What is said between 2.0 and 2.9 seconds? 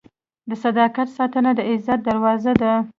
دروازه ده.